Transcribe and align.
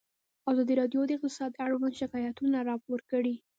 ازادي 0.51 0.73
راډیو 0.81 1.01
د 1.05 1.11
اقتصاد 1.17 1.51
اړوند 1.65 1.93
شکایتونه 2.01 2.57
راپور 2.69 2.99
کړي. 3.11 3.35